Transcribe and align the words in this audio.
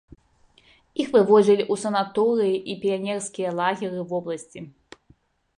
Іх 1.03 1.07
вывозілі 1.15 1.63
ў 1.65 1.75
санаторыі 1.83 2.57
і 2.73 2.79
піянерскія 2.87 3.49
лагеры 3.63 4.01
вобласці. 4.15 4.69